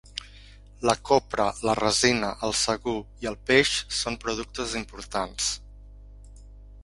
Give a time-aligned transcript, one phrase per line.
[0.89, 5.51] La copra, la resina, el sagú i el peix són productes importants.